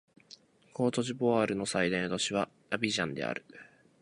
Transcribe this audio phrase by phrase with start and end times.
[0.73, 3.45] コートジボワールの最大都市はアビジャンである